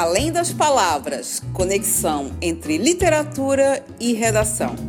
[0.00, 4.87] Além das palavras, conexão entre literatura e redação.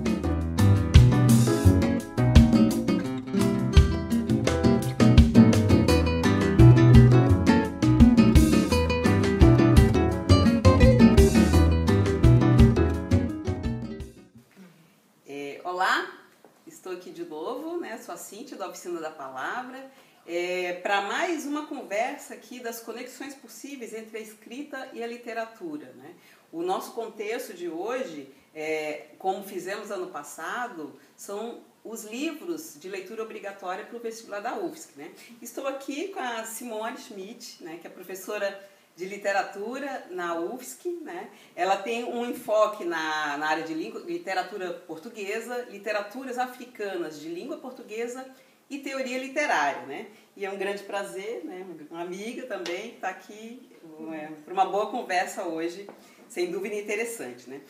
[19.29, 19.91] Palavra
[20.25, 25.93] é, para mais uma conversa aqui das conexões possíveis entre a escrita e a literatura.
[25.97, 26.15] Né?
[26.51, 33.21] O nosso contexto de hoje, é, como fizemos ano passado, são os livros de leitura
[33.21, 34.93] obrigatória para o vestibular da UFSC.
[34.95, 35.11] Né?
[35.39, 40.89] Estou aqui com a Simone Schmidt, né, que é professora de literatura na UFSC.
[41.03, 41.29] Né?
[41.55, 47.57] Ela tem um enfoque na, na área de língua, literatura portuguesa, literaturas africanas de língua
[47.57, 48.25] portuguesa
[48.69, 50.07] e teoria literária, né?
[50.37, 51.65] E é um grande prazer, né?
[51.89, 53.69] Uma amiga também estar tá aqui
[54.13, 55.89] é, para uma boa conversa hoje,
[56.27, 57.61] sem dúvida interessante, né?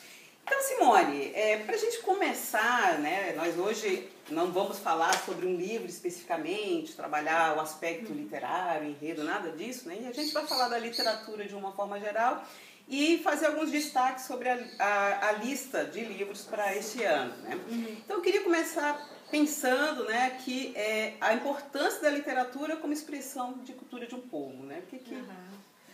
[0.43, 5.55] Então, Simone, é, para a gente começar, né, nós hoje não vamos falar sobre um
[5.55, 9.99] livro especificamente, trabalhar o aspecto literário, enredo, nada disso, né?
[10.01, 12.43] E a gente vai falar da literatura de uma forma geral
[12.87, 17.55] e fazer alguns destaques sobre a, a, a lista de livros para este ano, né?
[17.69, 17.97] Uhum.
[18.03, 23.73] Então, eu queria começar pensando né, que é, a importância da literatura como expressão de
[23.73, 24.63] cultura de um povo.
[24.63, 24.79] Né?
[24.79, 25.27] O que, que uhum.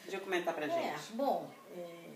[0.04, 1.14] podia comentar para a é, gente?
[1.14, 2.10] Bom, é,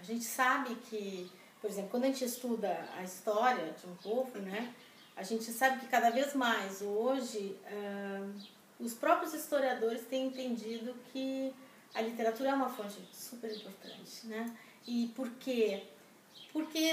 [0.00, 4.38] a gente sabe que, por exemplo, quando a gente estuda a história de um povo,
[4.38, 4.72] né,
[5.16, 8.34] a gente sabe que cada vez mais hoje uh,
[8.78, 11.54] os próprios historiadores têm entendido que
[11.94, 14.26] a literatura é uma fonte super importante.
[14.26, 14.54] Né?
[14.86, 15.82] E por quê?
[15.86, 15.95] porque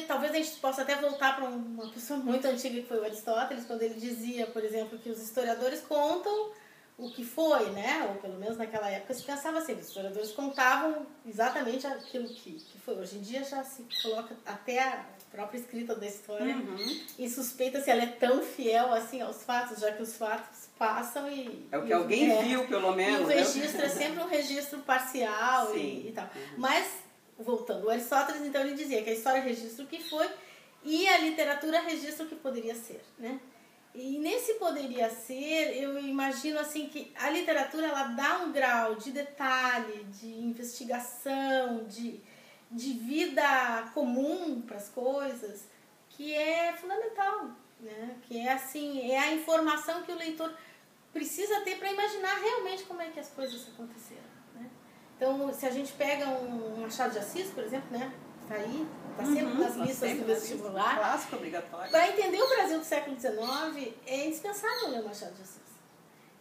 [0.08, 3.66] talvez a gente possa até voltar para uma pessoa muito antiga que foi o Aristóteles,
[3.66, 6.51] quando ele dizia, por exemplo, que os historiadores contam
[6.97, 8.07] o que foi, né?
[8.09, 12.79] Ou pelo menos naquela época se pensava assim, os historiadores contavam exatamente aquilo que, que
[12.79, 12.96] foi.
[12.96, 17.02] Hoje em dia já se coloca até a própria escrita da história uhum.
[17.18, 21.29] e suspeita se ela é tão fiel assim aos fatos, já que os fatos passam
[21.29, 21.68] e...
[21.72, 23.22] É o que e, alguém é, viu, pelo menos.
[23.22, 23.35] E o né?
[23.35, 26.25] registro é sempre um registro parcial e, e, tal.
[26.25, 26.41] Uhum.
[26.57, 27.03] Mas
[27.40, 30.30] voltando, o Aristóteles então ele dizia que a história registra o que foi
[30.84, 33.40] e a literatura registra o que poderia ser, né?
[33.96, 39.12] E nesse poderia ser, eu imagino assim que a literatura ela dá um grau de
[39.12, 42.20] detalhe, de investigação, de,
[42.72, 45.68] de vida comum para as coisas,
[46.10, 48.18] que é fundamental, né?
[48.24, 50.52] Que é assim, é a informação que o leitor
[51.14, 54.33] precisa ter para imaginar realmente como é que as coisas aconteceram.
[55.16, 58.12] Então, se a gente pega um Machado de Assis, por exemplo, né?
[58.41, 60.97] Está aí, está sempre uhum, nas listas sempre do vestibular.
[60.97, 61.91] Clássico obrigatório.
[61.91, 65.63] Para entender o Brasil do século XIX, é indispensável ler o Machado de Assis.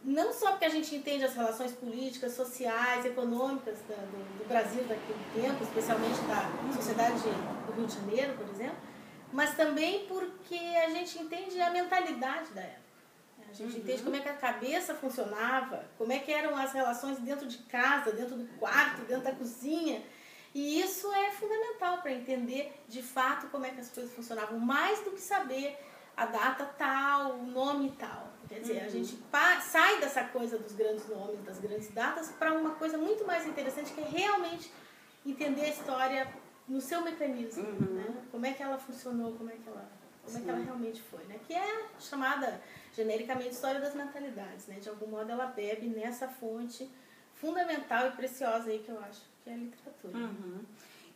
[0.05, 5.25] Não só porque a gente entende as relações políticas, sociais, econômicas do, do, Brasil daquele
[5.33, 8.77] tempo, especialmente da sociedade do Rio de Janeiro, por exemplo,
[9.33, 12.82] mas também porque a gente entende a mentalidade da época.
[13.53, 13.79] A gente uhum.
[13.81, 17.59] entende como é que a cabeça funcionava, como é que eram as relações dentro de
[17.59, 20.03] casa, dentro do quarto, dentro da cozinha.
[20.55, 25.01] E isso é fundamental para entender de fato como é que as coisas funcionavam, mais
[25.01, 25.77] do que saber
[26.17, 28.33] a data tal, o nome tal.
[28.49, 28.87] Quer dizer, uhum.
[28.87, 29.19] a gente
[29.63, 33.93] sai dessa coisa dos grandes nomes, das grandes datas, para uma coisa muito mais interessante,
[33.93, 34.73] que é realmente
[35.25, 36.33] entender a história
[36.69, 37.65] no seu mecanismo.
[37.65, 37.95] Uhum.
[37.95, 38.15] Né?
[38.31, 39.91] Como é que ela funcionou, como é que ela,
[40.25, 41.25] como é que ela realmente foi.
[41.25, 41.39] Né?
[41.47, 42.61] Que é chamada
[42.95, 44.79] genericamente História das Mentalidades, né?
[44.81, 46.89] De algum modo ela bebe nessa fonte
[47.35, 50.19] fundamental e preciosa aí que eu acho que é a literatura.
[50.19, 50.65] Uhum.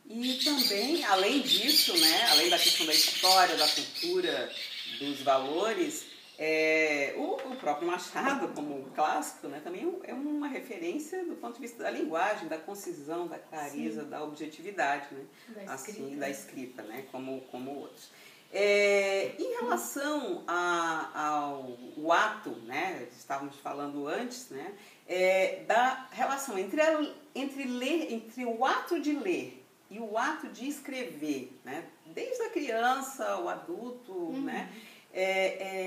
[0.09, 4.53] E também, além disso, né, além da questão da história, da cultura,
[5.01, 6.07] dos valores,
[6.39, 11.61] é, o, o, próprio Machado, como clássico, né, também é uma referência do ponto de
[11.61, 14.09] vista da linguagem, da concisão, da clareza, Sim.
[14.09, 15.25] da objetividade, né,
[15.65, 18.11] da assim, escrita, da escrita, né, como, como outros.
[18.53, 24.73] É, em relação a, ao ato, né, estávamos falando antes, né,
[25.07, 30.49] é, da relação entre, a, entre, ler, entre o ato de ler e o ato
[30.49, 34.43] de escrever, né, desde a criança, o adulto, uhum.
[34.43, 34.73] né,
[35.13, 35.25] é,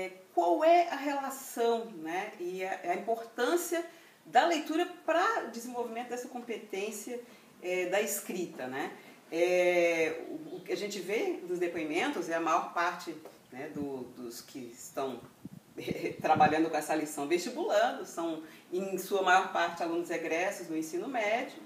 [0.04, 3.84] é, qual é a relação né, e a, a importância
[4.26, 7.20] da leitura para desenvolvimento dessa competência
[7.62, 8.92] é, da escrita, né?
[9.32, 13.14] É, o que a gente vê nos depoimentos é a maior parte
[13.52, 15.20] né, do, dos que estão
[16.20, 18.42] trabalhando com essa lição vestibulando, são
[18.72, 21.58] em sua maior parte alunos egressos do ensino médio.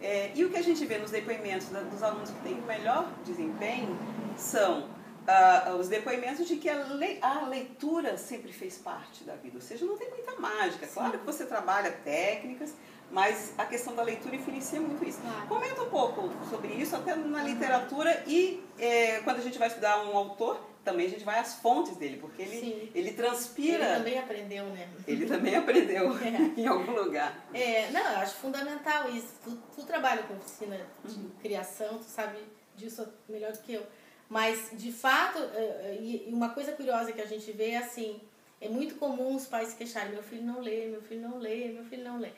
[0.00, 2.66] É, e o que a gente vê nos depoimentos da, dos alunos que têm o
[2.66, 3.96] melhor desempenho
[4.36, 4.90] são
[5.26, 9.62] ah, os depoimentos de que a, le, a, leitura sempre fez parte da vida, ou
[9.62, 10.86] seja, não tem muita mágica.
[10.86, 12.74] Claro que você trabalha técnicas,
[13.10, 15.20] mas a questão da leitura influencia muito isso.
[15.20, 15.46] Claro.
[15.46, 20.02] Comenta um pouco sobre isso, até na literatura, e é, quando a gente vai estudar
[20.04, 22.90] um autor, também a gente vai às fontes dele, porque ele, Sim.
[22.94, 23.84] ele transpira.
[23.84, 24.88] Ele também aprendeu, né?
[25.06, 26.30] Ele também aprendeu É.
[26.60, 27.46] em algum lugar.
[27.52, 29.34] É, não, eu acho fundamental isso.
[29.42, 31.30] Tu, tu trabalha com oficina de Uhum.
[31.42, 32.38] criação, tu sabe
[32.76, 33.82] disso melhor do que eu.
[34.28, 38.20] Mas, de fato, é, é, e uma coisa curiosa que a gente vê é assim,
[38.60, 41.68] é muito comum os pais se queixarem, meu filho não lê, meu filho não lê,
[41.68, 42.30] meu filho não lê.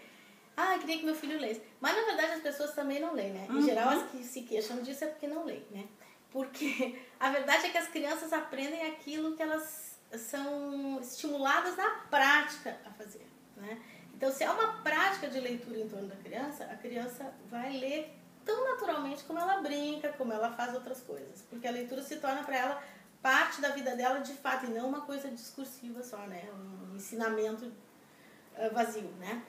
[0.60, 1.62] Ah, eu queria que meu filho lesse.
[1.80, 3.46] Mas, na verdade, as pessoas também não leem, né?
[3.48, 3.62] Em Uhum.
[3.62, 5.86] geral, as que se queixam disso é porque não leem, né?
[6.32, 12.76] Porque a verdade é que as crianças aprendem aquilo que elas são estimuladas na prática
[12.84, 13.24] a fazer,
[13.56, 13.80] né?
[14.14, 18.12] Então, se há uma prática de leitura em torno da criança, a criança vai ler
[18.44, 21.42] tão naturalmente como ela brinca, como ela faz outras coisas.
[21.48, 22.82] Porque a leitura se torna para ela
[23.22, 26.42] parte da vida dela de fato e não uma coisa discursiva só, né?
[26.52, 27.72] Um ensinamento
[28.56, 29.40] ah, vazio, né?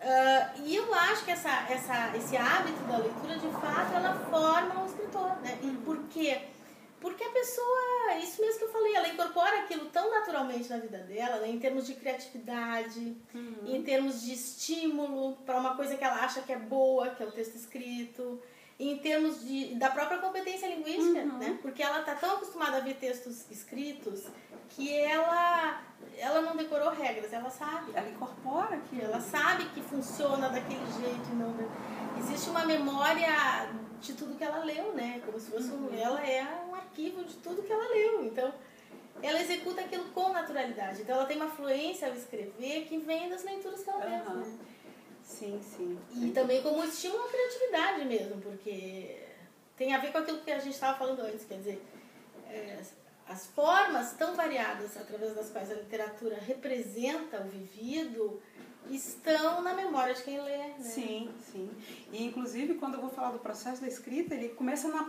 [0.00, 4.82] Ah, e eu acho que essa, essa, esse hábito da leitura, de fato, ela forma
[4.82, 5.58] um escritor, né?
[5.62, 6.40] E por quê?
[7.00, 10.96] Porque a pessoa, isso mesmo que eu falei, ela incorpora aquilo tão naturalmente na vida
[10.98, 11.50] dela, né?
[11.50, 13.14] em termos de criatividade,
[13.66, 17.26] em termos de estímulo para uma coisa que ela acha que é boa, que é
[17.26, 18.40] o texto escrito,
[18.78, 21.58] em termos de, da própria competência linguística, né?
[21.62, 24.24] Porque ela está tão acostumada a ver textos escritos
[24.70, 25.80] que ela,
[26.18, 27.92] ela não decorou regras, ela sabe.
[27.94, 29.02] Ela incorpora aquilo.
[29.04, 31.54] Ela sabe que funciona daquele jeito não.
[32.18, 33.28] Existe uma memória
[34.00, 35.22] de tudo que ela leu, né?
[35.24, 35.94] Como se fosse um.
[35.96, 38.24] Ela é um arquivo de tudo que ela leu.
[38.24, 38.52] Então,
[39.22, 41.02] ela executa aquilo com naturalidade.
[41.02, 44.34] Então, ela tem uma fluência ao escrever que vem das leituras que ela Aham.
[44.34, 44.58] né?
[45.24, 45.98] Sim, sim.
[46.14, 49.18] E também como estímulo à criatividade mesmo, porque
[49.76, 51.82] tem a ver com aquilo que a gente estava falando antes, quer dizer,
[52.48, 52.78] é,
[53.26, 58.40] as formas tão variadas através das quais a literatura representa o vivido
[58.90, 60.58] estão na memória de quem lê.
[60.58, 60.74] Né?
[60.78, 61.70] Sim, sim.
[62.12, 65.04] E inclusive quando eu vou falar do processo da escrita, ele começa na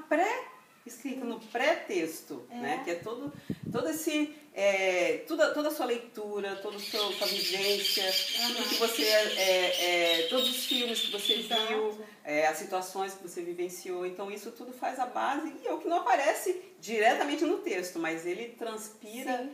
[0.89, 2.55] pré-escrita, no pré-texto, É.
[2.55, 2.81] né?
[2.83, 3.33] Que é todo,
[3.71, 4.33] todo esse.
[4.53, 8.03] É, toda, toda a sua leitura, toda a sua, sua vivência,
[8.47, 8.69] tudo Aham.
[8.69, 9.03] que você.
[9.03, 11.67] É, é, todos os filmes que você Exato.
[11.67, 14.05] viu, é, as situações que você vivenciou.
[14.05, 17.99] Então isso tudo faz a base e é o que não aparece diretamente no texto,
[17.99, 19.37] mas ele transpira.
[19.39, 19.51] Sim.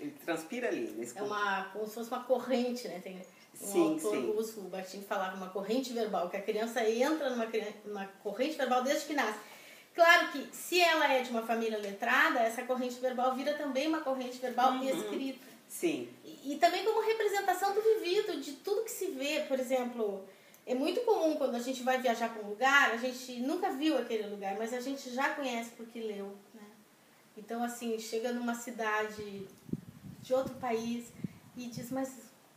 [0.00, 0.92] Ele transpira ali.
[0.96, 3.00] Nesse É uma, como se fosse uma corrente, né?
[3.02, 3.22] Tem um
[3.54, 4.26] Sim, autor sim.
[4.32, 7.46] russo, o Bakhtin, falava uma corrente verbal, que a criança entra numa,
[7.84, 9.38] numa corrente verbal desde que nasce.
[9.98, 14.00] Claro que se ela é de uma família letrada, essa corrente verbal vira também uma
[14.00, 14.84] corrente verbal Uhum.
[14.88, 15.44] escrita.
[15.66, 16.08] Sim.
[16.24, 19.40] E, e também como representação do vivido, de tudo que se vê.
[19.48, 20.24] Por exemplo,
[20.64, 23.98] é muito comum quando a gente vai viajar para um lugar, a gente nunca viu
[23.98, 26.32] aquele lugar, mas a gente já conhece porque leu.
[26.54, 26.62] Né?
[27.36, 29.48] Então, assim, chega numa cidade
[30.22, 31.06] de outro país
[31.56, 32.08] e diz, mas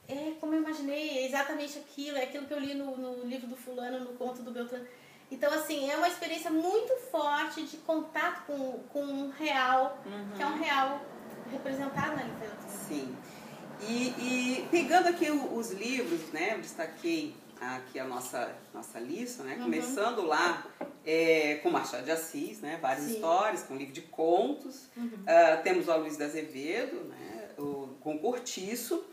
[0.07, 3.47] é como eu imaginei, é exatamente aquilo, é aquilo que eu li no, no livro
[3.47, 4.85] do fulano, no conto do Beltrano.
[5.31, 9.97] Então, assim, é uma experiência muito forte de contato com, com um real,
[10.35, 11.01] que é um real
[11.49, 12.69] representado na literatura.
[12.69, 13.15] Sim.
[13.81, 19.63] E, e pegando aqui os livros, né, destaquei aqui a nossa, nossa lista, né, Uhum.
[19.63, 20.65] começando lá
[21.05, 23.13] é, com Machado de Assis, né, várias Sim.
[23.13, 24.89] histórias, com livro de contos.
[24.97, 25.23] Uhum.
[25.25, 29.03] Ah, temos o Luiz de Azevedo, né, o, com Cortiço.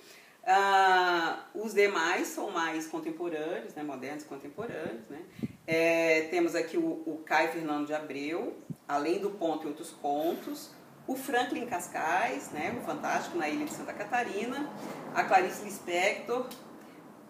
[0.44, 5.08] Ah, os demais são mais contemporâneos, né, modernos e contemporâneos.
[5.08, 5.22] Né.
[5.70, 8.56] É, temos aqui o, o Caio Fernando de Abreu,
[8.88, 10.70] Além do Ponto e Outros Contos,
[11.06, 14.66] o Franklin Cascais, né, o Fantástico na Ilha de Santa Catarina,
[15.14, 16.46] a Clarice Lispector,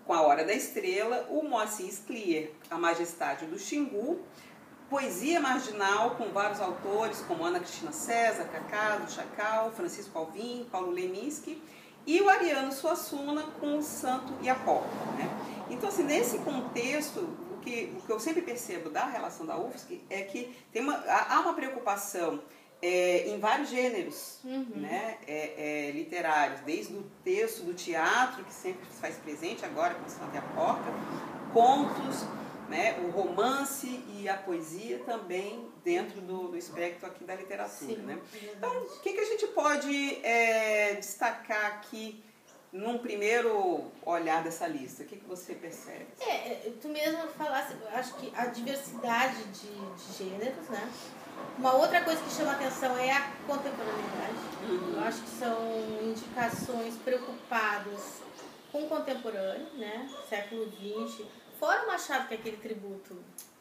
[0.06, 4.20] com A Hora da Estrela, o Moacir Sclier, A Majestade do Xingu,
[4.88, 11.60] poesia marginal com vários autores como Ana Cristina César, Cacá, Chacal, Francisco Alvim, Paulo Leminski
[12.06, 14.88] e o Ariano Suassuna com o Santo e a Porta.
[15.16, 15.28] Né?
[15.70, 20.22] Então, assim, nesse contexto, que, o que eu sempre percebo da relação da UFSC é
[20.22, 22.42] que tem uma, há uma preocupação
[22.80, 24.66] é, em vários gêneros Uhum.
[24.76, 29.94] né, é, é, literários, desde o texto do teatro, que sempre se faz presente agora
[29.94, 30.90] com a Porta,
[31.52, 32.24] contos,
[32.68, 37.94] né, o romance e a poesia também dentro do, do espectro aqui da literatura.
[37.94, 38.18] Sim, Né?
[38.34, 42.22] é Então, o que, que a gente pode é, destacar aqui
[42.72, 45.02] num primeiro olhar dessa lista?
[45.02, 46.06] O que, que você percebe?
[46.20, 50.90] É, é, tu mesmo falasse, acho que a diversidade de, de gêneros, né?
[51.56, 54.38] Uma outra coisa que chama atenção é a contemporaneidade.
[54.68, 54.94] Uhum.
[54.96, 55.56] Eu acho que são
[56.02, 58.22] indicações preocupadas
[58.70, 60.08] com o contemporâneo, né?
[60.28, 61.26] Século XX.
[61.58, 63.16] Fora o Machado, que aquele tributo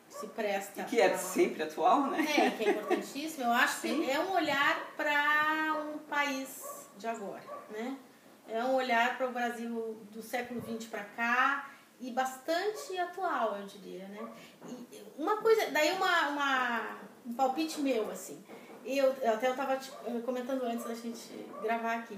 [0.10, 2.26] se presta E que é sempre atual, né?
[2.38, 3.46] É, que é importantíssimo.
[3.46, 4.04] Eu acho Sim.
[4.04, 7.96] que é um olhar para um país de agora, né?
[8.50, 13.66] É um olhar para o Brasil do século XX para cá e bastante atual, eu
[13.66, 14.30] diria, né?
[14.68, 18.42] E uma coisa, daí uma, uma um palpite meu, assim.
[18.86, 19.77] Eu, até eu estava
[20.25, 21.27] comentando antes da gente
[21.62, 22.18] gravar aqui.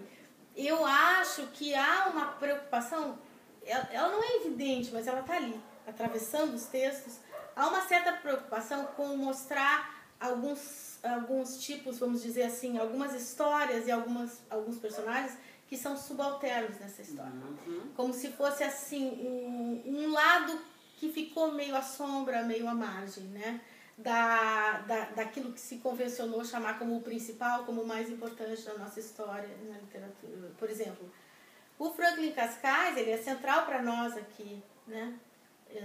[0.55, 3.17] Eu acho que há uma preocupação,
[3.65, 7.17] ela, ela não é evidente, mas ela está ali, atravessando os textos.
[7.55, 13.91] Há uma certa preocupação com mostrar alguns, alguns tipos, vamos dizer assim, algumas histórias e
[13.91, 15.36] algumas, alguns personagens
[15.69, 17.31] que são subalternos nessa história.
[17.31, 17.91] Uhum.
[17.95, 20.59] Como se fosse assim, um, um lado
[20.97, 23.61] que ficou meio à sombra, meio à margem, né?
[23.95, 28.77] Da, da, daquilo que se convencionou chamar como o principal, como o mais importante da
[28.77, 30.51] nossa história na literatura.
[30.57, 31.11] Por exemplo,
[31.77, 35.19] o Franklin Cascais, ele é central para nós aqui, né?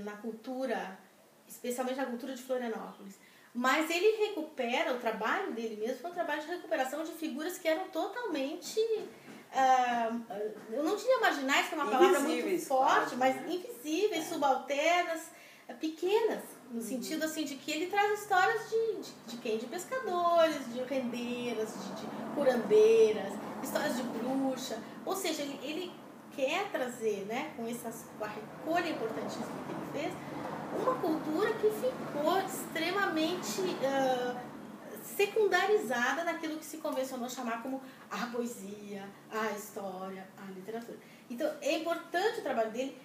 [0.03, 0.99] na cultura,
[1.47, 3.19] especialmente na cultura de Florianópolis.
[3.53, 7.69] Mas ele recupera, o trabalho dele mesmo foi um trabalho de recuperação de figuras que
[7.69, 8.81] eram totalmente
[9.55, 10.21] Uh,
[10.73, 15.31] eu não tinha marginais, que é uma palavra muito forte, mas invisíveis, subalternas,
[15.81, 16.87] pequenas, no uhum.
[16.87, 19.57] sentido assim de que ele traz histórias de, de, de quem?
[19.57, 23.33] De pescadores, de rendeiras, de, de curandeiras,
[23.63, 25.93] histórias de bruxa, ou seja, ele, ele
[26.35, 30.15] quer trazer, né, com, essas, com a recolha importantíssima que ele fez,
[30.83, 34.37] uma cultura que ficou extremamente uh,
[35.05, 37.81] secundarizada naquilo que se convencionou chamar como
[38.11, 40.99] a poesia, a história, a literatura.
[41.31, 42.97] Então é importante o trabalho dele.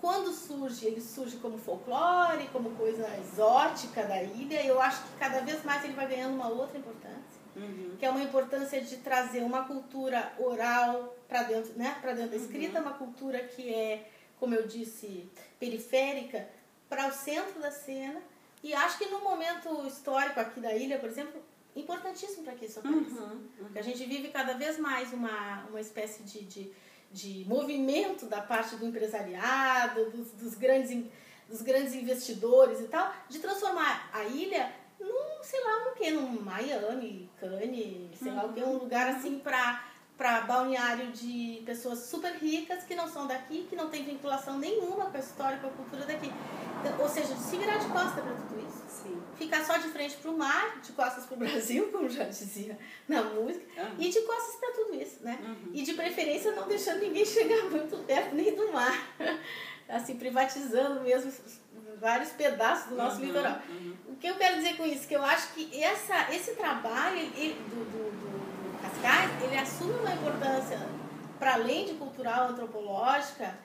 [0.00, 4.64] Quando surge, ele surge como folclore, como coisa exótica da ilha.
[4.64, 7.94] Eu acho que cada vez mais ele vai ganhando uma outra importância, uhum.
[7.96, 12.36] que é uma importância de trazer uma cultura oral para dentro, né, para dentro da
[12.36, 12.86] escrita, uhum.
[12.86, 14.10] uma cultura que é,
[14.40, 16.48] como eu disse, periférica
[16.88, 18.20] para o centro da cena.
[18.62, 21.40] E acho que no momento histórico aqui da ilha, por exemplo,
[21.76, 23.20] importantíssimo para que isso aconteça.
[23.20, 23.68] Uhum, uhum.
[23.74, 26.72] A gente vive cada vez mais uma, uma espécie de, de,
[27.12, 31.06] de movimento da parte do empresariado, dos, dos, grandes,
[31.48, 36.40] dos grandes investidores e tal, de transformar a ilha num, sei lá, no que, num
[36.42, 38.36] Miami, Cannes, sei uhum.
[38.36, 39.87] lá o que, um lugar assim para
[40.18, 45.06] para balneário de pessoas super ricas que não são daqui, que não tem vinculação nenhuma
[45.06, 46.32] com a história, com a cultura daqui.
[46.80, 48.82] Então, ou seja, se virar de costa para tudo isso.
[48.88, 49.22] Sim.
[49.36, 52.76] Ficar só de frente para o mar, de costas para o Brasil, como já dizia
[53.06, 53.94] na música, uhum.
[53.96, 55.38] e de costas para tudo isso, né?
[55.40, 55.70] Uhum.
[55.72, 59.08] E de preferência não deixando ninguém chegar muito perto nem do mar.
[59.88, 61.32] assim, privatizando mesmo
[62.00, 63.26] vários pedaços do nosso uhum.
[63.26, 63.58] litoral.
[64.08, 65.06] O que eu quero dizer com isso?
[65.06, 68.57] Que eu acho que essa, esse trabalho ele, do, do, do
[69.02, 70.78] Cascais, ele assume uma importância,
[71.38, 73.56] para além de cultural, antropológica,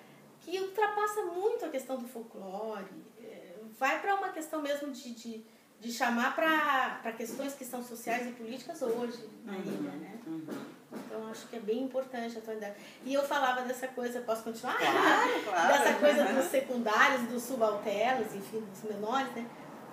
[0.42, 2.86] que ultrapassa muito a questão do folclore,
[3.22, 5.46] é, vai para uma questão mesmo de, de,
[5.80, 10.20] de chamar para questões que são sociais e políticas hoje na uhum, ilha, né?
[10.28, 10.46] Uhum.
[10.92, 12.75] Então acho que é bem importante a atualidade.
[13.04, 14.78] E eu falava dessa coisa, posso continuar?
[14.78, 15.68] Claro, claro.
[15.74, 19.48] dessa coisa dos secundários, dos subalternos, enfim, dos menores, né?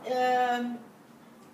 [0.05, 0.90] Uh,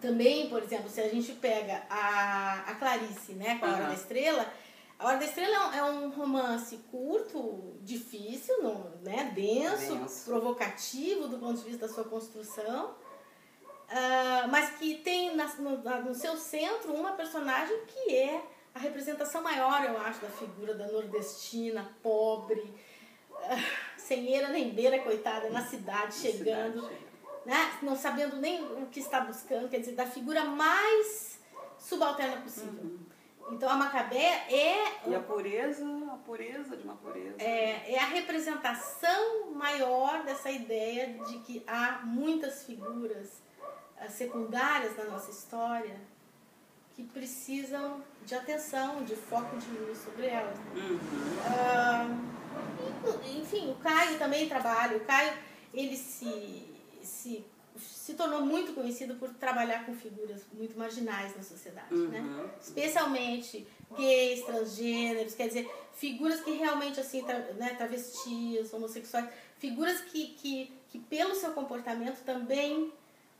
[0.00, 3.88] também, por exemplo, se a gente pega a, a Clarice, né, com a Hora uhum.
[3.88, 4.52] da Estrela,
[4.98, 11.28] a Hora da Estrela é um é romance curto, difícil, não, né, denso, denso, provocativo
[11.28, 16.36] do ponto de vista da sua construção, uh, mas que tem na, no, no seu
[16.36, 18.42] centro uma personagem que é
[18.74, 22.60] a representação maior, eu acho, da figura da nordestina, pobre,
[23.30, 26.82] uh, sem eira nem beira, coitada, na cidade, chegando.
[26.82, 27.06] Cidade
[27.46, 27.78] né?
[27.80, 31.40] não sabendo nem o que está buscando, quer dizer, da figura mais
[31.78, 32.82] subalterna possível.
[32.82, 32.98] Uhum.
[33.52, 35.08] Então a Macabé é.
[35.08, 37.36] E a pureza, a pureza de uma pureza.
[37.38, 43.40] É, é a representação maior dessa ideia de que há muitas figuras
[44.00, 45.96] uh, secundárias na nossa história
[46.96, 50.58] que precisam de atenção, de foco de luz sobre elas.
[50.58, 50.74] Né?
[50.74, 52.16] Uhum.
[53.04, 54.96] Uh, enfim, o Caio também trabalha.
[54.96, 55.34] O Caio,
[55.72, 56.75] ele se
[57.06, 57.44] se,
[57.78, 62.08] se tornou muito conhecido por trabalhar com figuras muito marginais na sociedade, uhum.
[62.08, 62.50] né?
[62.60, 70.28] Especialmente gays, transgêneros, quer dizer, figuras que realmente, assim, tra, né, travestis, homossexuais, figuras que,
[70.34, 72.92] que, que pelo seu comportamento também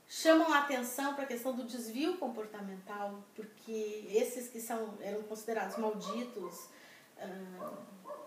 [0.07, 5.77] chamam a atenção para a questão do desvio comportamental, porque esses que são, eram considerados
[5.77, 6.69] malditos,
[7.17, 7.77] uh,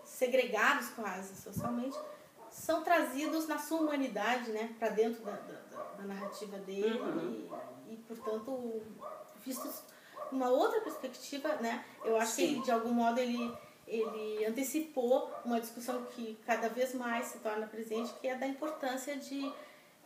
[0.05, 1.97] segregados quase socialmente,
[2.51, 7.49] são trazidos na sua humanidade, né, para dentro da, da, da, narrativa dele uhum.
[7.87, 8.81] e, e, portanto,
[9.43, 9.83] vistos
[10.31, 11.83] uma outra perspectiva, né?
[12.05, 12.55] Eu acho Sim.
[12.55, 13.53] que de algum modo ele
[13.87, 19.17] ele antecipou uma discussão que cada vez mais se torna presente, que é da importância
[19.17, 19.51] de,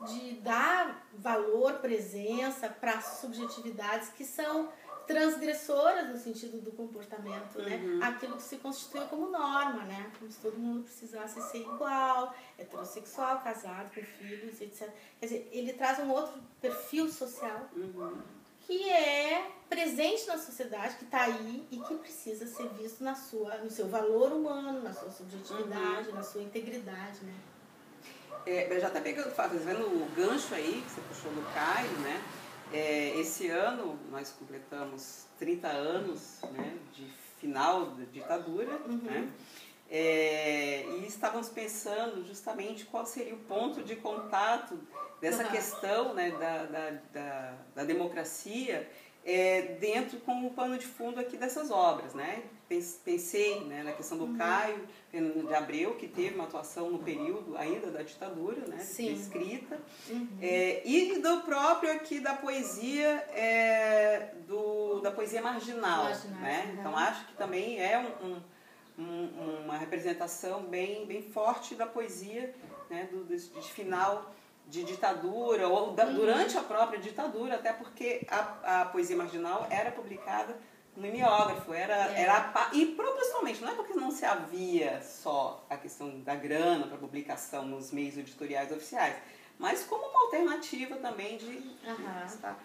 [0.08, 4.70] de dar valor, presença para subjetividades que são
[5.06, 7.78] transgressoras no sentido do comportamento, né?
[7.78, 8.04] Uhum.
[8.04, 10.12] Aquilo que se constituiu como norma, né?
[10.18, 14.90] Como se todo mundo precisasse ser igual, heterossexual, casado, com filhos, etc.
[15.20, 18.18] Quer dizer, ele traz um outro perfil social Uhum.
[18.62, 23.58] que é presente na sociedade, que está aí e que precisa ser visto na sua,
[23.58, 27.34] no seu valor humano, na sua subjetividade, na sua integridade, né?
[28.46, 32.22] É, já tá pegando, fazendo o gancho aí que você puxou do Caio, né?
[32.76, 37.06] É, esse ano nós completamos 30 anos né, de
[37.40, 38.98] final da ditadura, Uhum.
[38.98, 39.30] né?
[39.90, 44.80] É, e estávamos pensando justamente qual seria o ponto de contato
[45.22, 45.52] dessa Uhum.
[45.52, 48.90] questão né, da, da, da, da democracia
[49.24, 52.44] é, dentro com o pano de fundo aqui dessas obras, né?
[52.68, 54.32] Pens- Pensei né, na questão Uhum.
[54.34, 58.80] do Caio Fernando de Abreu, que teve uma atuação no período ainda da ditadura, né?
[58.80, 59.14] Sim.
[59.14, 59.80] Escrita.
[60.10, 60.28] Uhum.
[60.42, 66.06] É, e do próprio aqui da poesia, é, do, da poesia marginal.
[66.06, 66.66] Marginal, né?
[66.74, 66.80] uhum.
[66.80, 68.42] Então acho que também é um, um-
[68.98, 72.54] um- uma representação bem, bem forte da poesia
[72.90, 73.08] né?
[73.12, 74.34] do, de, de final
[74.68, 76.16] de ditadura, ou da- Uhum.
[76.16, 80.58] durante a própria ditadura, até porque a, a poesia marginal era publicada
[80.96, 82.22] mimeógrafo, era, É.
[82.22, 86.88] era a e proporcionalmente, não é porque não se havia só a questão da grana
[86.88, 89.16] para publicação nos meios editoriais oficiais,
[89.60, 91.58] mas como uma alternativa também de
[92.26, 92.58] estar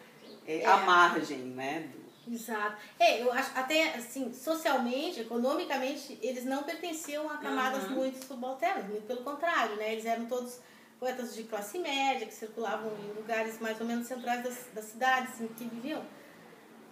[0.46, 0.66] é, É.
[0.66, 1.90] à margem, né?
[1.92, 2.76] do- Exato.
[2.98, 7.96] É, eu acho até assim, socialmente, economicamente, eles não pertenciam a camadas Uhum.
[7.96, 9.92] muito subalternas, muito pelo contrário, né?
[9.92, 10.60] Eles eram todos
[11.00, 15.40] poetas de classe média, que circulavam em lugares mais ou menos centrais das, das cidades
[15.40, 16.04] em que viviam.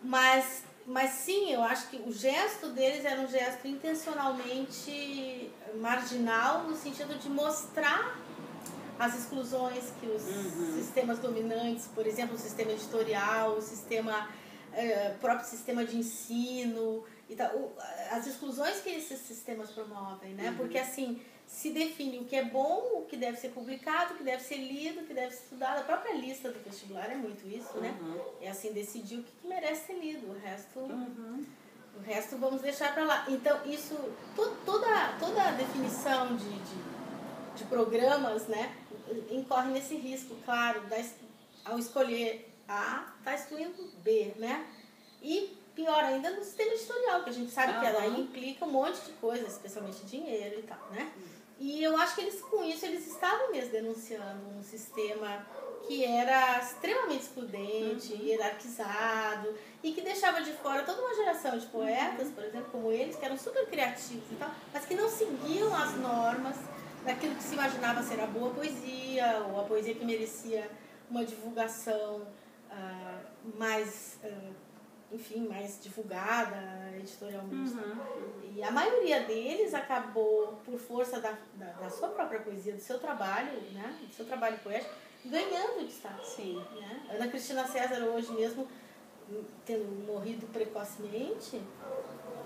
[0.02, 6.76] Mas, mas sim, eu acho que o gesto deles era um gesto intencionalmente marginal, no
[6.76, 8.18] sentido de mostrar
[8.98, 10.74] as exclusões que os Uhum.
[10.74, 14.28] sistemas dominantes, por exemplo, o sistema editorial, o sistema
[14.74, 17.72] eh, próprio sistema de ensino e tal, o-
[18.10, 20.50] as exclusões que esses sistemas promovem, né?
[20.50, 20.56] Uhum.
[20.56, 24.22] Porque assim se define o que é bom, o que deve ser publicado, o que
[24.22, 25.78] deve ser lido, o que deve ser estudado.
[25.80, 27.96] A própria lista do vestibular é muito isso, né?
[28.00, 28.20] Uhum.
[28.42, 31.44] É assim decidir o que, que merece ser lido, o resto Uhum.
[31.96, 33.24] o resto vamos deixar para lá.
[33.28, 33.94] Então, isso,
[34.36, 38.76] to- toda, toda a definição de, de, de programas, né,
[39.30, 41.02] incorre nesse risco, claro, da,
[41.64, 44.66] ao escolher A, está excluindo B, né?
[45.22, 47.92] E pior ainda no sistema editorial, que a gente sabe que Aham.
[48.00, 51.10] daí implica um monte de coisas, especialmente dinheiro e tal, né?
[51.58, 55.44] E eu acho que eles, com isso, eles estavam mesmo denunciando um sistema
[55.86, 62.28] que era extremamente excludente, hierarquizado e que deixava de fora toda uma geração de poetas,
[62.28, 65.94] por exemplo, como eles, que eram super criativos e tal, mas que não seguiam as
[65.96, 66.56] normas
[67.04, 70.70] daquilo que se imaginava ser a boa poesia ou a poesia que merecia
[71.10, 72.26] uma divulgação
[72.70, 73.20] ah,
[73.56, 74.50] mais, ah,
[75.10, 77.74] enfim, mais divulgada editorialmente.
[77.74, 78.52] Uhum.
[78.54, 82.98] E a maioria deles acabou, por força da, da, da sua própria poesia, do seu
[82.98, 84.94] trabalho, né, do seu trabalho poético,
[85.24, 86.26] ganhando destaque.
[86.26, 86.56] Sim.
[86.78, 87.06] Né?
[87.10, 88.68] Ana Cristina César, hoje mesmo,
[89.64, 91.60] tendo morrido precocemente,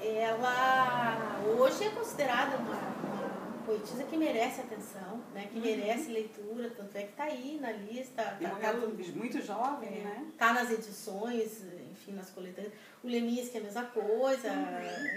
[0.01, 5.49] ela hoje é considerada uma, uma poetisa que merece atenção, né?
[5.53, 8.23] que merece leitura, tanto é que está aí na lista.
[8.23, 10.27] Tá, tá, morreu muito jovem, é, né?
[10.37, 11.63] tá nas edições,
[11.93, 12.73] enfim, nas coletâneas.
[13.03, 14.49] O Lemis, que é a mesma coisa.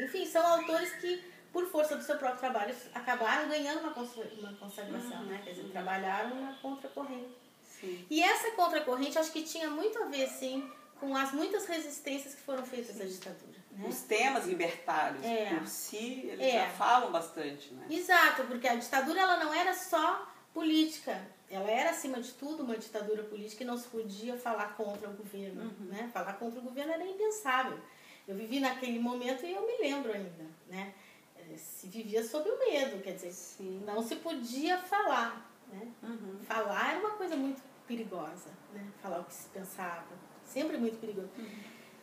[0.04, 5.24] Enfim, são autores que, por força do seu próprio trabalho, acabaram ganhando uma, uma consagração,
[5.26, 5.42] né?
[5.44, 7.36] Quer dizer, trabalharam na contracorrente.
[7.80, 8.06] Sim.
[8.10, 12.42] E essa contracorrente, acho que tinha muito a ver, sim, com as muitas resistências que
[12.42, 13.56] foram feitas à ditadura.
[13.72, 13.88] Né?
[13.88, 15.54] Os temas libertários É.
[15.56, 16.52] por si, eles É.
[16.66, 17.86] já falam bastante, né?
[17.90, 21.22] Exato, porque a ditadura ela não era só política.
[21.50, 25.14] Ela era, acima de tudo, uma ditadura política e não se podia falar contra o
[25.14, 25.62] governo.
[25.64, 25.86] Uhum.
[25.88, 26.10] Né?
[26.14, 27.78] Falar contra o governo era impensável.
[28.28, 30.46] Eu vivi naquele momento e eu me lembro ainda.
[30.68, 30.94] Né?
[31.38, 33.84] Eh, Se vivia sob o medo, quer dizer, Sim.
[33.86, 35.50] não se podia falar.
[35.72, 35.88] Né?
[36.02, 36.40] Uhum.
[36.48, 38.50] Falar era uma coisa muito perigosa.
[38.74, 38.84] Né?
[39.02, 40.04] Falar o que se pensava.
[40.44, 41.30] Sempre muito perigoso.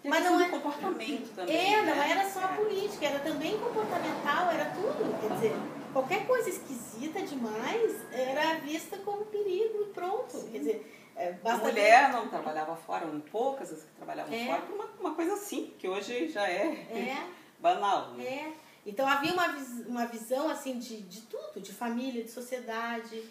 [0.05, 1.57] A Mas não do é- comportamento também.
[1.74, 2.11] É, não né?
[2.11, 2.57] era só a É.
[2.57, 5.20] política, era também comportamental, era tudo.
[5.20, 5.52] Quer dizer,
[5.92, 10.31] qualquer coisa esquisita demais era vista como perigo e pronto.
[10.31, 10.50] Sim.
[10.50, 14.46] Quer dizer, é, A mulher não trabalhava fora, eram poucas as que trabalhavam É.
[14.46, 17.26] fora, por uma, uma coisa assim, que hoje já é, É,
[17.61, 18.12] banal.
[18.12, 18.24] Né?
[18.24, 18.52] é.
[18.85, 19.46] Então havia uma,
[19.87, 23.22] uma visão assim de, de tudo, de família, de sociedade,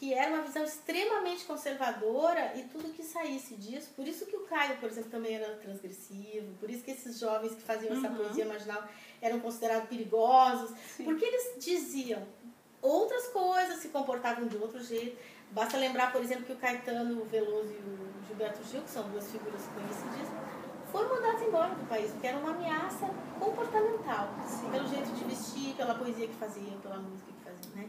[0.00, 3.90] que era uma visão extremamente conservadora e tudo que saísse disso.
[3.94, 7.54] Por isso que o Caio, por exemplo, também era transgressivo, por isso que esses jovens
[7.54, 8.16] que faziam essa Uhum.
[8.16, 8.82] poesia marginal
[9.20, 11.04] eram considerados perigosos, Sim.
[11.04, 12.26] porque eles diziam
[12.80, 15.18] outras coisas, se comportavam de outro jeito.
[15.50, 19.30] Basta lembrar, por exemplo, que o Caetano Veloso e o Gilberto Gil, que são duas
[19.30, 20.28] figuras conhecidíssimas,
[20.90, 23.06] foram mandados embora do país, porque era uma ameaça
[23.38, 24.70] comportamental, Sim.
[24.70, 27.88] pelo jeito de vestir, pela poesia que faziam, pela música que faziam, né?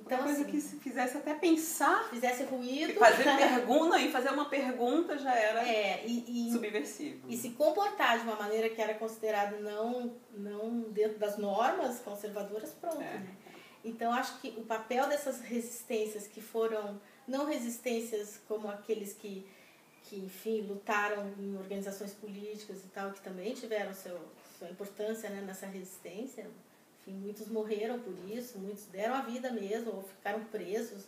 [0.00, 2.08] Então, uma coisa assim, que se fizesse até pensar.
[2.10, 2.94] Fizesse ruído.
[2.94, 7.26] Fazer pergunta e fazer uma pergunta já era é, e, e, subversivo.
[7.28, 12.70] E se comportar de uma maneira que era considerado não, não dentro das normas conservadoras,
[12.72, 13.00] pronto.
[13.00, 13.18] É.
[13.18, 13.36] Né?
[13.84, 19.46] Então acho que o papel dessas resistências que foram não resistências como aqueles que,
[20.04, 24.18] que enfim, lutaram em organizações políticas e tal, que também tiveram seu,
[24.58, 26.50] sua importância né, nessa resistência,
[27.06, 31.06] enfim, muitos morreram por isso, muitos deram a vida mesmo, ou ficaram presos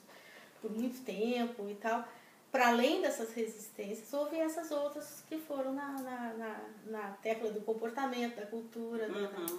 [0.61, 2.07] por muito tempo e tal.
[2.53, 7.61] Para além dessas resistências, houve essas outras que foram na, na, na, na tecla do
[7.61, 9.23] comportamento, da cultura, uhum.
[9.23, 9.57] da,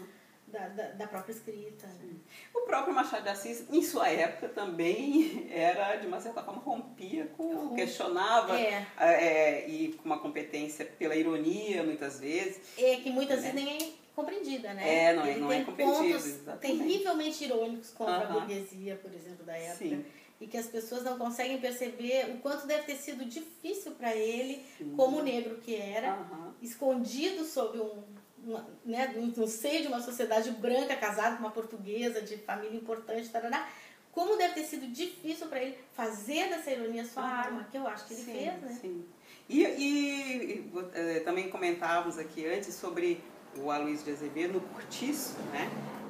[0.47, 1.87] da, da, própria escrita.
[1.87, 2.15] Né?
[2.53, 7.27] O próprio Machado de Assis, em sua época, também era, de uma certa forma, rompia
[7.37, 8.87] com, questionava é.
[8.97, 12.61] É, e com uma competência pela ironia, muitas vezes.
[12.77, 13.51] É, que muitas né?
[13.51, 15.05] vezes nem compreendida, né?
[15.05, 16.57] É, não, é, Ele não é compreendido.
[16.59, 19.77] terrivelmente irônicos contra a burguesia, por exemplo, da época.
[19.77, 20.05] Sim.
[20.39, 24.63] E que as pessoas não conseguem perceber o quanto deve ter sido difícil para ele,
[24.77, 24.93] Sim.
[24.95, 26.25] como negro que era,
[26.61, 28.03] escondido sob um,
[28.43, 33.29] uma, né, no seio de uma sociedade branca, casado com uma portuguesa, de família importante,
[33.29, 33.67] tarará,
[34.11, 38.07] como deve ter sido difícil para ele fazer dessa ironia sua arma, que eu acho
[38.07, 38.77] que ele sim, fez, né?
[38.81, 39.05] Sim.
[39.47, 43.23] E, e, e, eh, também comentávamos aqui antes sobre
[43.55, 45.69] o Aloysio de Azevedo no Cortiço, né?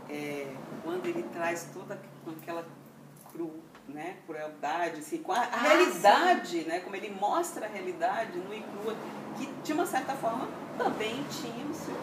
[0.10, 0.48] É,
[0.84, 2.66] quando ele traz toda aquela
[3.32, 6.64] cru, né, crueldade, assim, com a, a ah, realidade, sim.
[6.64, 8.96] né, como ele mostra a realidade no e crua,
[9.38, 11.96] que de uma certa forma também tinha o seu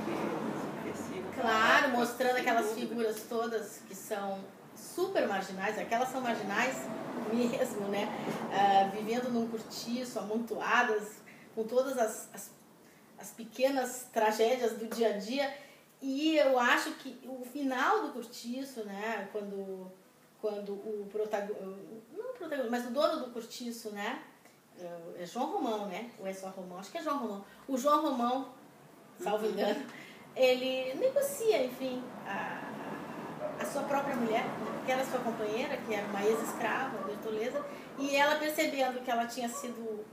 [1.40, 4.38] Claro, mostrando aquelas figuras todas que são
[4.76, 6.76] super marginais, aquelas são marginais
[7.32, 8.08] mesmo, né?
[8.50, 11.14] Uh, vivendo num cortiço, amontoadas,
[11.54, 12.50] com todas as, as
[13.24, 15.56] as pequenas tragédias do dia a dia.
[16.02, 19.90] E eu acho que o final do Cortiço, né, quando,
[20.40, 21.64] quando o protagonista,
[22.12, 24.22] não o protagonista, mas o dono do Cortiço, né,
[24.78, 27.44] é, é João Romão, né, ou é só Romão, acho que é João Romão.
[27.66, 28.52] O João Romão,
[29.22, 29.84] salvo engano,
[30.34, 32.60] ele negocia, enfim, a,
[33.60, 37.64] a sua própria mulher, né, que era sua companheira, que era uma ex-escrava, bertoleza,
[37.98, 40.04] e ela percebendo que ela tinha sido,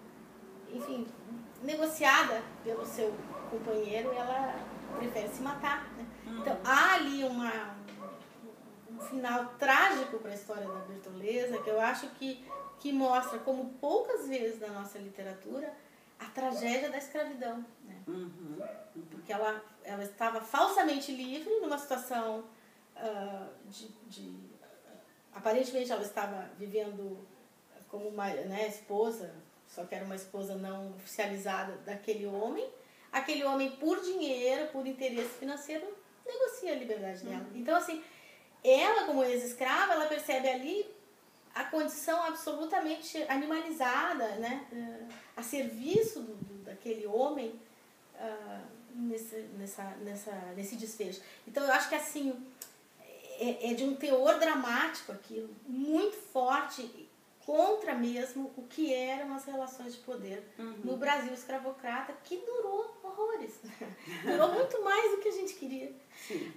[0.72, 1.08] enfim,
[1.64, 3.14] negociada pelo seu
[3.50, 4.56] companheiro, ela
[4.98, 5.92] prefere se matar.
[5.98, 6.06] Né?
[6.28, 6.40] Uhum.
[6.40, 7.76] Então há ali uma,
[8.90, 12.46] um final trágico para a história da Bertoleza, que eu acho que,
[12.80, 15.74] que mostra, como poucas vezes na nossa literatura,
[16.21, 17.65] a tragédia da escravidão.
[17.84, 18.01] Né?
[18.07, 18.57] Uhum.
[19.10, 22.45] Porque ela, ela estava falsamente livre numa situação
[22.95, 24.51] uh, de, de
[25.34, 27.17] aparentemente ela estava vivendo
[27.89, 29.34] como uma né, esposa
[29.73, 32.69] só que era uma esposa não oficializada daquele homem.
[33.12, 35.86] Aquele homem, por dinheiro, por interesse financeiro,
[36.25, 37.47] negocia a liberdade dela.
[37.51, 37.60] Uhum.
[37.60, 38.03] Então, assim,
[38.63, 40.86] ela, como ex-escrava, ela percebe ali
[41.54, 44.66] a condição absolutamente animalizada, né?
[44.72, 47.60] Uh, a serviço do, do daquele homem
[48.16, 48.62] uh,
[48.96, 51.22] nesse, nessa, nessa, nesse desfecho.
[51.48, 52.34] Então, eu acho que, assim,
[53.40, 57.10] é, é de um teor dramático aquilo, muito forte
[57.46, 60.76] contra mesmo o que eram as relações de poder uhum.
[60.84, 63.60] no Brasil escravocrata, que durou horrores.
[64.24, 65.92] durou muito mais do que a gente queria.
[66.28, 66.54] Sim.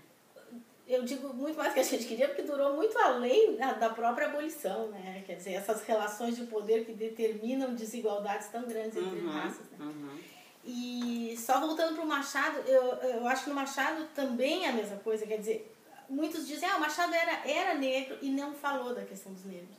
[0.87, 4.29] Eu digo muito mais que a gente queria, porque durou muito além da, da própria
[4.29, 5.23] abolição, né?
[5.25, 9.33] Quer dizer, essas relações de poder que determinam desigualdades tão grandes entre uhum.
[9.33, 9.67] raças.
[9.71, 9.79] Né?
[9.81, 10.19] Uhum.
[10.63, 14.73] E só voltando para o Machado, eu, eu acho que no Machado também é a
[14.73, 15.27] mesma coisa.
[15.27, 15.75] Quer dizer,
[16.09, 19.77] muitos dizem, ah, o Machado era, era negro e não falou da questão dos negros.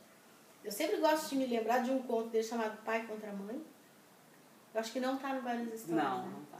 [0.64, 3.64] Eu sempre gosto de me lembrar de um conto dele chamado Pai contra Mãe.
[4.74, 5.88] Eu acho que não está no das Histórias.
[5.88, 6.32] Não, né?
[6.32, 6.58] não está.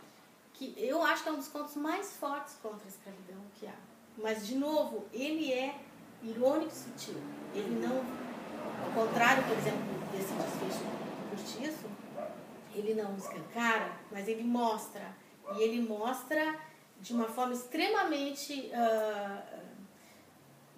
[0.54, 3.74] Que eu acho que é um dos contos mais fortes contra a escravidão que há.
[4.16, 5.78] Mas, de novo, ele é
[6.22, 7.20] irônico e sutil.
[7.54, 7.98] Ele não,
[8.84, 10.96] ao contrário, por exemplo, desse desfecho
[11.36, 11.86] justiço,
[12.74, 15.14] ele não escancara, mas ele mostra.
[15.56, 16.58] E ele mostra
[17.00, 19.60] de uma forma extremamente, uh,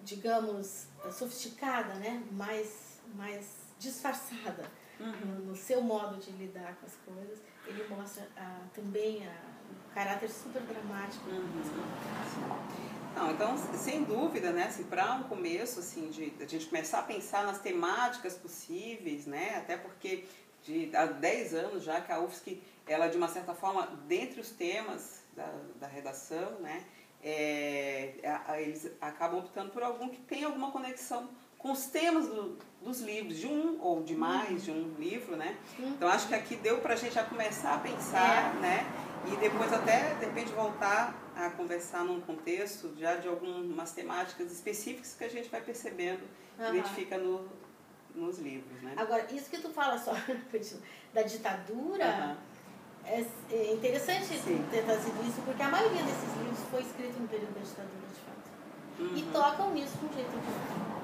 [0.03, 2.23] digamos, sofisticada, né?
[2.31, 5.45] mais mais disfarçada uhum.
[5.45, 7.39] no, seu modo de lidar com as coisas.
[7.65, 9.33] Ele mostra ah, também a,
[9.89, 11.29] o caráter super dramático.
[11.29, 12.59] Uhum.
[13.15, 16.99] Não, então, sem dúvida, né, assim, para um começo, assim, de, de a gente começar
[16.99, 20.25] a pensar nas temáticas possíveis, né, até porque
[20.63, 24.51] de, há 10 anos já que a UFSC, ela, de uma certa forma, dentre os
[24.51, 26.85] temas da, da redação, né,
[27.21, 32.27] é, a, a, eles acabam optando por algum que tem alguma conexão com os temas
[32.27, 35.57] do, dos livros, de um ou de mais, de um livro, né?
[35.77, 38.59] Então acho que aqui deu para a gente já começar a pensar, é.
[38.59, 39.08] né?
[39.27, 45.15] E depois até, de repente, voltar a conversar num contexto já de algumas temáticas específicas
[45.17, 46.21] que a gente vai percebendo,
[46.57, 46.69] uhum.
[46.69, 47.47] identifica no,
[48.15, 48.93] nos livros, né?
[48.97, 50.13] Agora, isso que tu fala só
[51.13, 52.37] da ditadura,
[53.05, 54.65] é, é, interessante Sim.
[54.69, 58.19] ter trazido isso, porque a maioria desses livros foi escrito no período da ditadura, de
[58.21, 58.39] fato.
[58.99, 59.17] Uhum.
[59.17, 60.29] E tocam nisso de um jeito.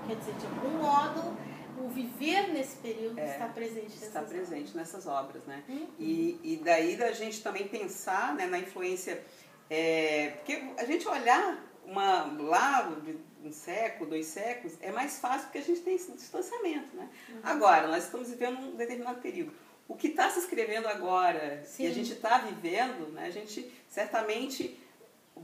[0.07, 1.37] Quer dizer, de algum modo,
[1.77, 4.73] o viver nesse período é, está presente está presente obras.
[4.73, 5.87] nessas obras né uhum.
[5.99, 9.23] e, e daí da gente também pensar né, na influência
[9.69, 15.43] é, porque a gente olhar uma lá de um século dois séculos é mais fácil
[15.43, 17.39] porque a gente tem esse distanciamento né uhum.
[17.43, 19.53] agora nós estamos vivendo um determinado período
[19.87, 21.83] o que está se escrevendo agora Sim.
[21.83, 24.79] e a gente está vivendo né a gente certamente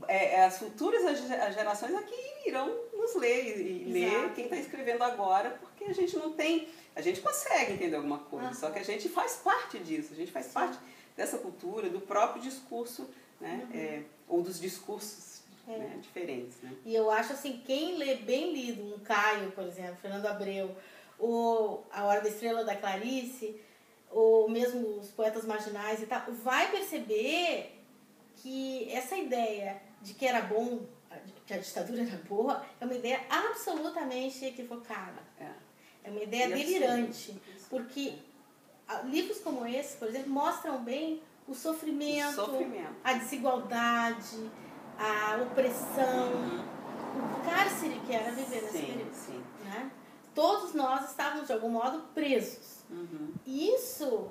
[0.08, 1.18] é as futuras
[1.54, 2.14] gerações aqui
[2.46, 6.68] irão nos ler e, e ler quem está escrevendo agora, porque a gente não tem,
[6.94, 8.54] a gente consegue entender alguma coisa, uhum.
[8.54, 10.52] só que a gente faz parte disso, a gente faz Sim.
[10.52, 10.78] parte
[11.16, 13.08] dessa cultura, do próprio discurso,
[13.40, 13.78] né, uhum.
[13.78, 15.76] é, ou dos discursos é.
[15.76, 16.56] né, diferentes.
[16.62, 16.72] Né?
[16.84, 20.74] E eu acho assim, quem lê bem lido, um Caio, por exemplo, Fernando Abreu,
[21.18, 23.60] ou A Hora da Estrela da Clarice,
[24.10, 27.78] ou mesmo os poetas marginais e tal, vai perceber
[28.36, 30.80] que essa ideia de que era bom,
[31.46, 35.22] que a ditadura era boa, é uma ideia absolutamente equivocada.
[35.38, 35.50] É,
[36.04, 37.40] é uma ideia e delirante.
[37.68, 38.14] Porque
[39.04, 42.94] livros como esse, por exemplo, mostram bem o sofrimento, o sofrimento.
[43.02, 44.50] a desigualdade,
[44.98, 47.40] a opressão, uhum.
[47.40, 49.14] o cárcere que era viver nesse sim, período.
[49.14, 49.44] Sim.
[49.64, 49.90] Né?
[50.34, 52.84] Todos nós estávamos, de algum modo, presos.
[52.90, 53.32] Uhum.
[53.46, 54.30] Isso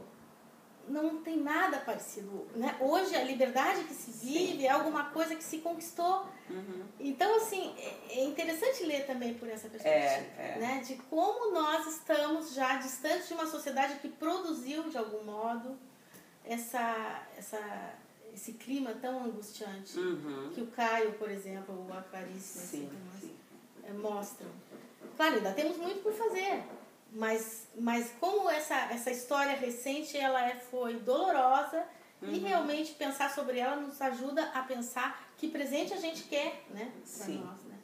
[0.88, 2.48] não tem nada parecido.
[2.56, 2.76] Né?
[2.80, 4.66] Hoje, a liberdade que se vive Sim.
[4.66, 6.26] é alguma coisa que se conquistou.
[6.50, 6.84] Uhum.
[7.00, 10.26] Então, assim, é, é interessante ler também por essa perspectiva.
[10.38, 10.60] É, é.
[10.60, 10.84] Né?
[10.86, 15.78] De como nós estamos já distantes de uma sociedade que produziu, de algum modo,
[16.46, 17.94] essa, essa,
[18.34, 20.52] esse clima tão angustiante uhum.
[20.54, 22.90] que o Caio, por exemplo, ou a Clarice, né, sim,
[23.20, 23.36] sim.
[23.84, 24.50] É, mostram.
[25.16, 26.64] Claro, ainda temos muito por fazer
[27.12, 31.86] mas, mas como essa, essa história recente ela é, foi dolorosa
[32.22, 32.32] uhum.
[32.32, 36.92] e realmente pensar sobre ela nos ajuda a pensar que presente a gente quer, né,
[37.18, 37.78] para nós, né?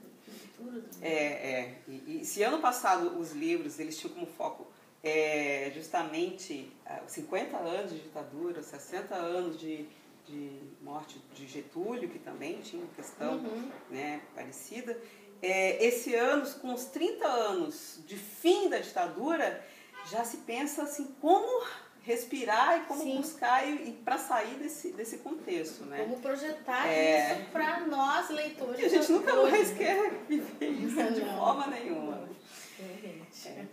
[1.01, 1.75] É, é.
[1.87, 4.67] E, e, se ano passado os livros eles tinham como foco
[5.03, 6.71] é, justamente
[7.07, 9.87] 50 anos de ditadura, 60 anos de,
[10.25, 13.71] de morte de Getúlio, que também tinha uma questão uhum.
[13.89, 14.99] né, parecida,
[15.41, 19.63] é, esse ano, com os 30 anos de fim da ditadura,
[20.09, 21.65] já se pensa assim, como
[22.01, 23.17] respirar e como Sim.
[23.17, 25.99] buscar e, e para sair desse, desse contexto, né?
[25.99, 27.33] Como projetar é...
[27.33, 28.79] isso para nós, leitores.
[28.79, 32.29] E a gente nunca mais quer viver isso de forma nenhuma.
[33.45, 33.65] É.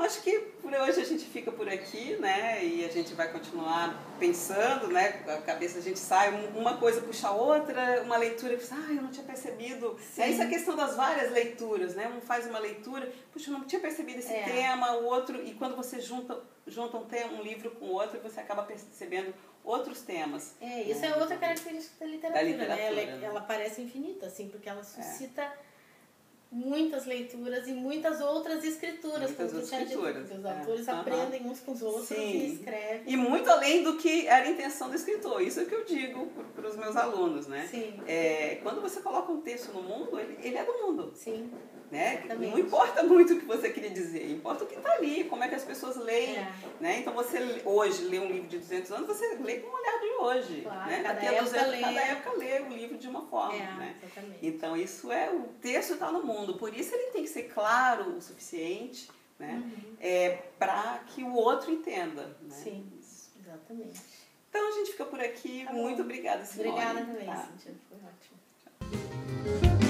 [0.00, 2.64] Então acho que por hoje a gente fica por aqui, né?
[2.64, 5.22] E a gente vai continuar pensando, né?
[5.28, 9.10] A cabeça a gente sai, uma coisa puxa a outra, uma leitura ah, eu não
[9.10, 9.98] tinha percebido.
[10.00, 10.22] Sim.
[10.22, 12.08] É isso a questão das várias leituras, né?
[12.16, 14.42] Um faz uma leitura, puxa, eu não tinha percebido esse é.
[14.44, 18.20] tema, o outro, e quando você junta, junta um, tema, um livro com o outro,
[18.20, 20.54] você acaba percebendo outros temas.
[20.62, 21.08] É, isso né?
[21.08, 22.86] é outra característica da literatura, da literatura né?
[22.86, 25.42] Ela, é, ela parece infinita, assim, porque ela suscita.
[25.42, 25.69] É
[26.50, 30.92] muitas leituras e muitas outras escrituras, muitas tu tinha dito, os autores é.
[30.92, 32.20] aprendem uns com os outros Sim.
[32.20, 33.02] e escrevem.
[33.06, 35.84] E muito além do que era a intenção do escritor, isso é o que eu
[35.84, 37.68] digo para os meus alunos, né?
[37.70, 37.94] Sim.
[38.06, 41.12] É, quando você coloca um texto no mundo, ele, ele é do mundo.
[41.14, 41.50] Sim.
[41.90, 42.22] Né?
[42.38, 45.48] Não importa muito o que você queria dizer, importa o que está ali, como é
[45.48, 46.36] que as pessoas leem.
[46.36, 46.52] É.
[46.78, 47.00] Né?
[47.00, 50.06] Então você hoje lê um livro de 200 anos, você lê com o olhar de
[50.20, 50.60] hoje.
[50.62, 51.02] Claro, né?
[51.02, 51.80] cada, época 200, lê.
[51.80, 53.56] cada época lê o livro de uma forma.
[53.56, 53.96] É, né?
[54.40, 58.16] Então isso é, o texto está no mundo, por isso ele tem que ser claro
[58.16, 59.08] o suficiente
[59.40, 59.54] né?
[59.64, 59.96] Uhum.
[59.98, 62.36] É, para que o outro entenda.
[62.42, 62.50] Né?
[62.50, 63.30] Sim, isso.
[63.40, 64.00] exatamente.
[64.48, 65.64] Então a gente fica por aqui.
[65.64, 66.70] Tá Muito obrigada, Simone.
[66.70, 67.36] Obrigada também, tá?
[67.46, 67.74] Cíntia.
[67.88, 68.38] Foi ótimo.
[69.80, 69.89] Tchau.